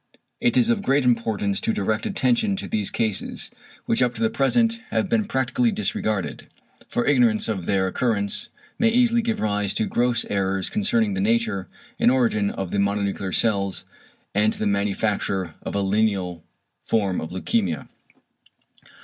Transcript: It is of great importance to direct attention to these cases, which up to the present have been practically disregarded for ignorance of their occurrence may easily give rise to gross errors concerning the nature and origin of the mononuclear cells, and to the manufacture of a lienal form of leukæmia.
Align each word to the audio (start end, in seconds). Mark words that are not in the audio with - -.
It 0.39 0.57
is 0.57 0.71
of 0.71 0.81
great 0.81 1.05
importance 1.05 1.61
to 1.61 1.71
direct 1.71 2.07
attention 2.07 2.55
to 2.55 2.67
these 2.67 2.89
cases, 2.89 3.51
which 3.85 4.01
up 4.01 4.15
to 4.15 4.21
the 4.23 4.31
present 4.31 4.79
have 4.89 5.09
been 5.09 5.25
practically 5.25 5.71
disregarded 5.71 6.47
for 6.89 7.05
ignorance 7.05 7.47
of 7.47 7.67
their 7.67 7.85
occurrence 7.85 8.49
may 8.79 8.89
easily 8.89 9.21
give 9.21 9.39
rise 9.39 9.75
to 9.75 9.85
gross 9.85 10.25
errors 10.25 10.71
concerning 10.71 11.13
the 11.13 11.21
nature 11.21 11.67
and 11.99 12.09
origin 12.09 12.49
of 12.49 12.71
the 12.71 12.79
mononuclear 12.79 13.31
cells, 13.31 13.85
and 14.33 14.53
to 14.53 14.57
the 14.57 14.65
manufacture 14.65 15.53
of 15.61 15.75
a 15.75 15.83
lienal 15.83 16.41
form 16.83 17.21
of 17.21 17.29
leukæmia. 17.29 17.87